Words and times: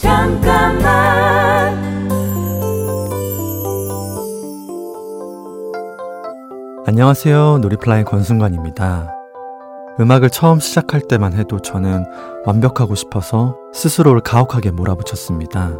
잠깐만 0.00 1.78
안녕하세요. 6.86 7.58
놀이플라이 7.58 8.04
권순관입니다. 8.04 9.12
음악을 10.00 10.30
처음 10.30 10.58
시작할 10.58 11.02
때만 11.02 11.34
해도 11.34 11.60
저는 11.60 12.06
완벽하고 12.46 12.94
싶어서 12.94 13.58
스스로를 13.74 14.22
가혹하게 14.22 14.70
몰아붙였습니다. 14.70 15.72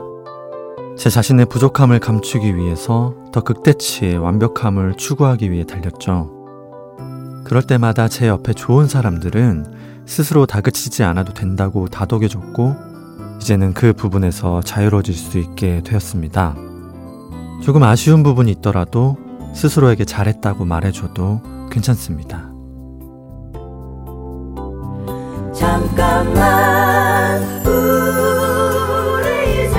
제 0.98 1.08
자신의 1.08 1.46
부족함을 1.46 1.98
감추기 1.98 2.54
위해서 2.56 3.14
더 3.32 3.40
극대치의 3.40 4.18
완벽함을 4.18 4.98
추구하기 4.98 5.50
위해 5.50 5.64
달렸죠. 5.64 6.30
그럴 7.44 7.62
때마다 7.62 8.06
제 8.08 8.28
옆에 8.28 8.52
좋은 8.52 8.86
사람들은 8.86 10.04
스스로 10.04 10.44
다그치지 10.44 11.04
않아도 11.04 11.32
된다고 11.32 11.88
다독여줬고, 11.88 12.89
이제는 13.40 13.72
그 13.72 13.92
부분에서 13.92 14.60
자유로워질 14.62 15.14
수 15.14 15.38
있게 15.38 15.82
되었습니다. 15.82 16.54
조금 17.62 17.82
아쉬운 17.82 18.22
부분이 18.22 18.50
있더라도 18.52 19.16
스스로에게 19.54 20.04
잘했다고 20.04 20.64
말해줘도 20.64 21.40
괜찮습니다. 21.70 22.48
잠깐만 25.54 27.42
우리 27.66 29.66
이제 29.66 29.78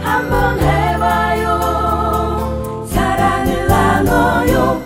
한번 0.00 0.58
해봐요 0.60 1.58
사랑을 2.86 3.66
나눠요 3.66 4.82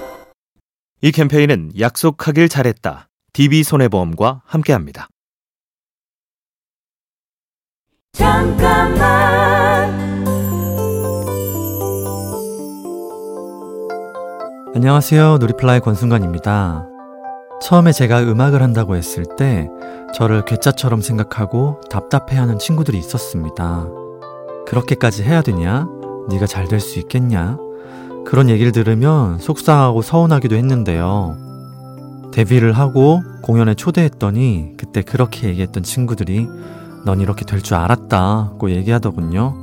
이 1.01 1.13
캠페인은 1.13 1.73
약속하길 1.79 2.49
잘했다. 2.49 3.09
DB손해보험과 3.33 4.43
함께합니다. 4.45 5.09
잠깐만 8.13 9.91
안녕하세요. 14.75 15.39
놀이플라이 15.39 15.81
권순관입니다. 15.81 16.87
처음에 17.63 17.93
제가 17.93 18.21
음악을 18.23 18.61
한다고 18.61 18.97
했을 18.97 19.25
때 19.39 19.71
저를 20.15 20.45
괴짜처럼 20.45 21.01
생각하고 21.01 21.81
답답해하는 21.89 22.59
친구들이 22.59 22.99
있었습니다. 22.99 23.87
그렇게까지 24.67 25.23
해야 25.23 25.41
되냐? 25.41 25.89
네가 26.29 26.47
잘 26.47 26.69
될 26.69 26.81
수 26.81 26.99
있겠냐? 26.99 27.57
그런 28.27 28.51
얘기를 28.51 28.73
들으면 28.73 29.39
속상하고 29.39 30.03
서운하기도 30.03 30.55
했는데요. 30.55 31.39
데뷔를 32.33 32.73
하고 32.75 33.23
공연에 33.43 33.75
초대했더니 33.75 34.75
그때 34.77 35.01
그렇게 35.03 35.49
얘기했던 35.49 35.83
친구들이 35.83 36.47
넌 37.05 37.21
이렇게 37.21 37.45
될 37.45 37.61
줄 37.63 37.75
알았다고 37.77 38.71
얘기하더군요. 38.71 39.55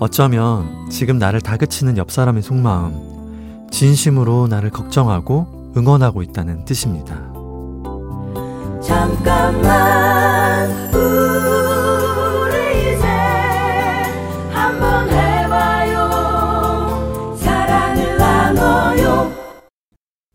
어쩌면 0.00 0.88
지금 0.90 1.18
나를 1.18 1.40
다그치는 1.40 1.96
옆 1.98 2.10
사람의 2.10 2.42
속마음, 2.42 3.68
진심으로 3.70 4.48
나를 4.48 4.70
걱정하고 4.70 5.72
응원하고 5.76 6.22
있다는 6.22 6.64
뜻입니다. 6.64 7.14
잠깐만 8.82 10.70
우리 10.94 12.94
이제 12.94 13.06
한번 14.52 15.08
해봐요 15.08 16.10
사랑을 17.36 18.16
나눠요 18.18 19.32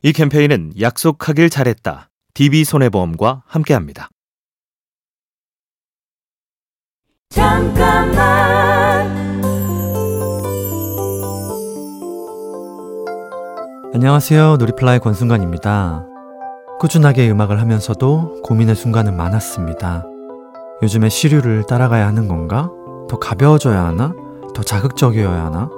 이 0.01 0.13
캠페인은 0.13 0.73
약속하길 0.79 1.49
잘했다. 1.49 2.09
DB손해보험과 2.33 3.43
함께합니다. 3.45 4.09
잠깐만 7.29 9.07
안녕하세요. 13.93 14.57
놀이플라이 14.57 14.97
권순관입니다. 14.97 16.07
꾸준하게 16.79 17.29
음악을 17.29 17.59
하면서도 17.61 18.41
고민의 18.43 18.73
순간은 18.75 19.15
많았습니다. 19.15 20.05
요즘에 20.81 21.09
시류를 21.09 21.65
따라가야 21.67 22.07
하는 22.07 22.27
건가? 22.27 22.71
더 23.07 23.19
가벼워져야 23.19 23.85
하나? 23.85 24.11
더 24.55 24.63
자극적이어야 24.63 25.45
하나? 25.45 25.69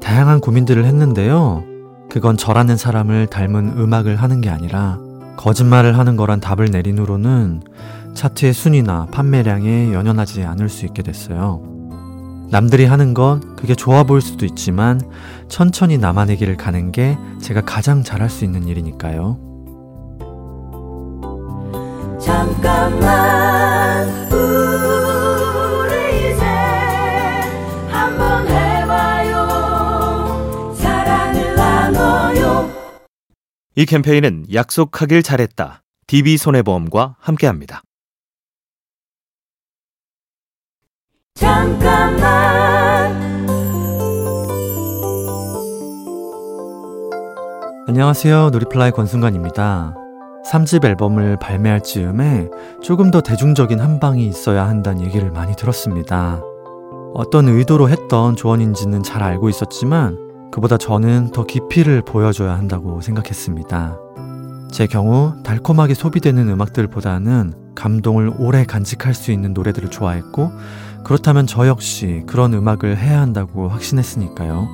다양한 0.00 0.40
고민들을 0.40 0.84
했는데요. 0.84 1.62
그건 2.10 2.36
저라는 2.36 2.76
사람을 2.76 3.28
닮은 3.28 3.78
음악을 3.78 4.16
하는 4.16 4.40
게 4.40 4.50
아니라 4.50 4.98
거짓말을 5.36 5.96
하는 5.96 6.16
거란 6.16 6.40
답을 6.40 6.72
내린 6.72 6.98
후로는 6.98 7.62
차트의 8.14 8.52
순위나 8.52 9.06
판매량에 9.06 9.92
연연하지 9.92 10.44
않을 10.44 10.68
수 10.68 10.86
있게 10.86 11.02
됐어요. 11.02 11.62
남들이 12.50 12.84
하는 12.84 13.14
건 13.14 13.56
그게 13.56 13.74
좋아 13.74 14.04
보일 14.04 14.20
수도 14.20 14.44
있지만 14.44 15.00
천천히 15.48 15.96
나만의 15.96 16.36
길을 16.36 16.58
가는 16.58 16.92
게 16.92 17.16
제가 17.40 17.62
가장 17.62 18.04
잘할 18.04 18.28
수 18.28 18.44
있는 18.44 18.68
일이니까요. 18.68 19.38
잠깐만 22.20 24.06
우리 24.30 26.30
이제 26.30 26.44
한번 27.88 28.46
해봐요 28.46 29.48
사랑을 30.74 31.54
나눠요 31.56 32.70
이 33.74 33.86
캠페인은 33.86 34.44
약속하길 34.52 35.22
잘했다. 35.22 35.82
DB손해보험과 36.06 37.16
함께합니다. 37.18 37.80
잠깐만 41.34 42.20
안녕하세요. 47.88 48.50
놀이플라이 48.50 48.90
권순관입니다. 48.92 49.94
3집 50.50 50.84
앨범을 50.84 51.38
발매할 51.38 51.82
즈음에 51.82 52.48
조금 52.82 53.10
더 53.10 53.20
대중적인 53.20 53.80
한방이 53.80 54.26
있어야 54.26 54.68
한다는 54.68 55.02
얘기를 55.02 55.30
많이 55.30 55.54
들었습니다. 55.56 56.40
어떤 57.14 57.48
의도로 57.48 57.88
했던 57.88 58.36
조언인지는 58.36 59.02
잘 59.02 59.22
알고 59.22 59.48
있었지만 59.48 60.50
그보다 60.52 60.76
저는 60.76 61.30
더 61.32 61.44
깊이를 61.44 62.02
보여줘야 62.02 62.52
한다고 62.52 63.00
생각했습니다. 63.00 63.98
제 64.70 64.86
경우 64.86 65.34
달콤하게 65.44 65.94
소비되는 65.94 66.48
음악들보다는 66.48 67.62
감동을 67.74 68.32
오래 68.38 68.64
간직할 68.64 69.14
수 69.14 69.32
있는 69.32 69.54
노래들을 69.54 69.90
좋아했고 69.90 70.50
그렇다면 71.04 71.46
저 71.46 71.66
역시 71.66 72.22
그런 72.26 72.54
음악을 72.54 72.96
해야 72.96 73.20
한다고 73.20 73.68
확신했으니까요. 73.68 74.68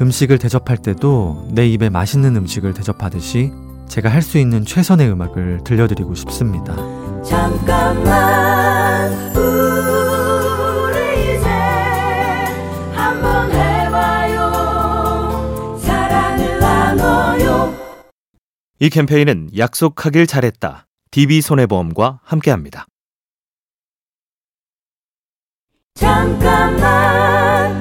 음식을 0.00 0.38
대접할 0.38 0.76
때도 0.78 1.48
내 1.52 1.66
입에 1.68 1.88
맛있는 1.88 2.36
음식을 2.36 2.74
대접하듯이 2.74 3.52
제가 3.88 4.08
할 4.08 4.22
수 4.22 4.38
있는 4.38 4.64
최선의 4.64 5.08
음악을 5.10 5.60
들려드리고 5.64 6.14
싶습니다. 6.16 6.74
잠깐만 7.22 9.12
우리 9.36 11.36
이제 11.36 11.48
한번 12.92 13.52
해봐요 13.52 14.50
사랑을 15.78 16.58
나눠요 16.58 17.72
이 18.80 18.90
캠페인은 18.90 19.50
약속하길 19.56 20.26
잘했다. 20.26 20.86
DB손해보험과 21.12 22.18
함께합니다. 22.24 22.86
잠깐만 26.14 27.74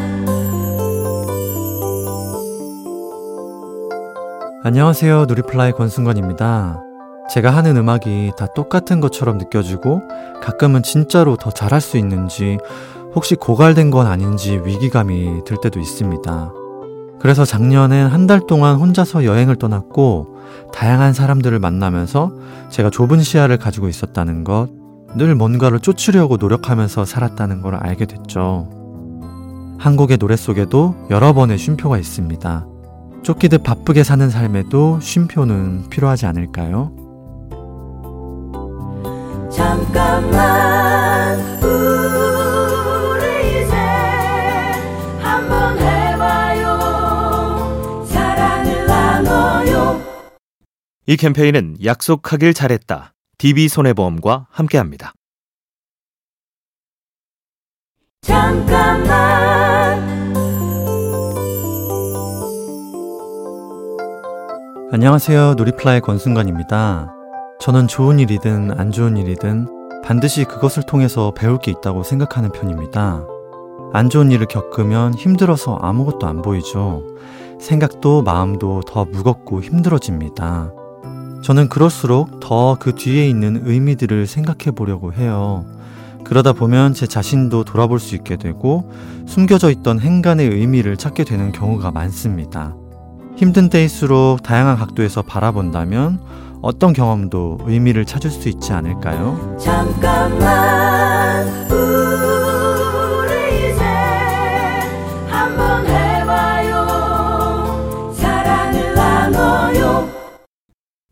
안녕하세요. 4.63 5.25
누리플라이 5.25 5.73
권순관입니다. 5.73 6.81
제가 7.29 7.51
하는 7.51 7.77
음악이 7.77 8.31
다 8.35 8.47
똑같은 8.55 9.01
것처럼 9.01 9.37
느껴지고 9.37 10.01
가끔은 10.41 10.81
진짜로 10.81 11.35
더 11.35 11.51
잘할 11.51 11.79
수 11.79 11.97
있는지 11.97 12.57
혹시 13.13 13.35
고갈된 13.35 13.91
건 13.91 14.07
아닌지 14.07 14.59
위기감이 14.65 15.43
들 15.45 15.57
때도 15.61 15.79
있습니다. 15.79 16.53
그래서 17.19 17.45
작년엔 17.45 18.07
한 18.07 18.25
달 18.25 18.41
동안 18.47 18.77
혼자서 18.77 19.25
여행을 19.25 19.57
떠났고 19.57 20.37
다양한 20.73 21.13
사람들을 21.13 21.59
만나면서 21.59 22.31
제가 22.71 22.89
좁은 22.89 23.21
시야를 23.21 23.57
가지고 23.57 23.89
있었다는 23.89 24.43
것, 24.43 24.69
늘 25.15 25.35
뭔가를 25.35 25.79
쫓으려고 25.79 26.37
노력하면서 26.37 27.05
살았다는 27.05 27.61
걸 27.61 27.75
알게 27.75 28.05
됐죠. 28.05 28.69
한 29.77 29.95
곡의 29.95 30.17
노래 30.17 30.35
속에도 30.35 30.95
여러 31.09 31.33
번의 31.33 31.57
쉼표가 31.57 31.97
있습니다. 31.97 32.67
쫓기듯 33.21 33.63
바쁘게 33.63 34.03
사는 34.03 34.29
삶에도 34.29 34.99
쉼표는 34.99 35.89
필요하지 35.89 36.25
않을까요? 36.25 36.91
잠깐만 39.51 41.39
우리 41.61 43.61
이제 43.61 43.75
한번 45.21 45.77
해봐요 45.77 46.79
사랑을 48.05 48.85
나눠요 48.87 50.01
이 51.05 51.15
캠페인은 51.17 51.77
약속하길 51.83 52.53
잘했다. 52.53 53.13
DB손해보험과 53.43 54.47
함께합니다. 54.49 55.11
잠깐만 58.21 59.13
안녕하세요. 64.93 65.55
놀이플라의 65.55 65.99
권순관입니다. 65.99 67.13
저는 67.59 67.87
좋은 67.89 68.19
일이든 68.19 68.79
안 68.79 68.91
좋은 68.91 69.17
일이든 69.17 69.67
반드시 70.05 70.45
그것을 70.45 70.83
통해서 70.83 71.33
배울 71.35 71.57
게 71.57 71.71
있다고 71.71 72.03
생각하는 72.03 72.49
편입니다. 72.51 73.27
안 73.91 74.09
좋은 74.09 74.31
일을 74.31 74.47
겪으면 74.47 75.15
힘들어서 75.15 75.75
아무것도 75.81 76.27
안 76.27 76.41
보이죠. 76.41 77.03
생각도 77.59 78.21
마음도 78.21 78.81
더 78.87 79.03
무겁고 79.03 79.61
힘들어집니다. 79.61 80.82
저는 81.43 81.69
그럴수록 81.69 82.39
더 82.39 82.77
그 82.79 82.95
뒤에 82.95 83.27
있는 83.29 83.61
의미들을 83.65 84.25
생각해 84.27 84.71
보려고 84.75 85.13
해요. 85.13 85.65
그러다 86.23 86.53
보면 86.53 86.93
제 86.93 87.05
자신도 87.05 87.65
돌아볼 87.65 87.99
수 87.99 88.15
있게 88.15 88.37
되고 88.37 88.89
숨겨져 89.27 89.69
있던 89.69 89.99
행간의 89.99 90.47
의미를 90.49 90.95
찾게 90.97 91.25
되는 91.25 91.51
경우가 91.51 91.91
많습니다. 91.91 92.75
힘든 93.35 93.69
때일수록 93.69 94.41
다양한 94.41 94.77
각도에서 94.77 95.21
바라본다면 95.21 96.19
어떤 96.61 96.93
경험도 96.93 97.59
의미를 97.65 98.05
찾을 98.05 98.31
수 98.31 98.47
있지 98.47 98.71
않을까요? 98.71 99.57
잠깐만 99.59 101.45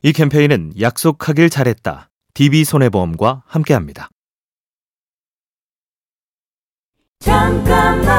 이 0.04 0.14
캠페인은 0.14 0.74
약속하길 0.80 1.52
잘했다. 1.52 2.10
DB손해보험과 2.34 3.44
함께합니다. 3.46 4.10
잠깐만 7.20 8.12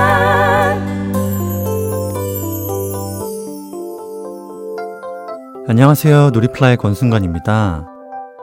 안녕하세요. 5.67 6.31
놀이플라의 6.31 6.77
권순관입니다. 6.77 7.89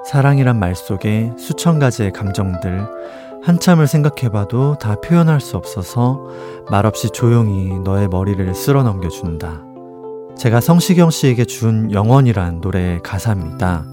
사랑이란 0.06 0.60
말 0.60 0.76
속에 0.76 1.32
수천 1.38 1.80
가지의 1.80 2.12
감정들, 2.12 2.88
한참을 3.44 3.88
생각해봐도 3.88 4.78
다 4.80 4.96
표현할 5.00 5.40
수 5.40 5.56
없어서 5.56 6.28
말없이 6.70 7.10
조용히 7.12 7.80
너의 7.80 8.10
머리를 8.10 8.54
쓸어 8.54 8.84
넘겨준다. 8.84 9.69
제가 10.40 10.62
성시경 10.62 11.10
씨에게 11.10 11.44
준 11.44 11.92
영원이란 11.92 12.62
노래의 12.62 13.02
가사입니다. 13.04 13.84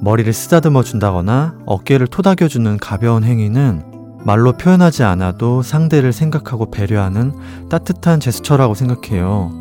머리를 0.00 0.32
쓰다듬어 0.32 0.82
준다거나 0.82 1.54
어깨를 1.66 2.06
토닥여 2.06 2.48
주는 2.48 2.78
가벼운 2.78 3.24
행위는 3.24 3.84
말로 4.24 4.54
표현하지 4.54 5.04
않아도 5.04 5.60
상대를 5.60 6.14
생각하고 6.14 6.70
배려하는 6.70 7.34
따뜻한 7.68 8.20
제스처라고 8.20 8.72
생각해요. 8.74 9.52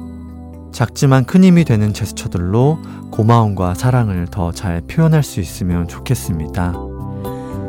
작지만 0.71 1.25
큰 1.25 1.43
힘이 1.43 1.65
되는 1.65 1.93
제스처들로 1.93 2.79
고마움과 3.11 3.73
사랑을 3.73 4.27
더 4.27 4.53
잘 4.53 4.81
표현할 4.81 5.21
수 5.21 5.41
있으면 5.41 5.85
좋겠습니다. 5.87 6.73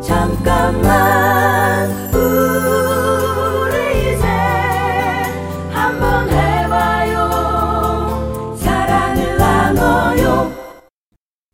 잠깐만 0.01 1.46